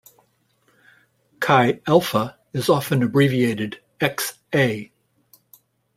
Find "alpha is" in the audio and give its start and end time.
1.85-2.69